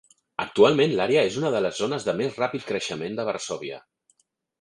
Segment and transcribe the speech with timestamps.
[0.43, 3.79] Actualment, l'àrea és una de les zones de més ràpid creixement de Varsòvia.